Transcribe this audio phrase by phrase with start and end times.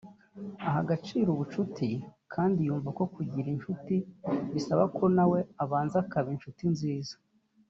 [0.67, 1.89] Aha agaciro ubucuti
[2.33, 3.95] kandi yumva ko kugira incuti
[4.53, 7.15] bisaba ko nawe ubanza ukaba incuti nziza